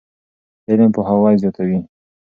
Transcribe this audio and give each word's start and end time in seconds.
علم 0.69 0.89
پوهاوی 0.95 1.39
زیاتوي. 1.41 1.79